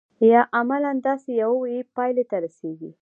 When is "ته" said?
2.29-2.37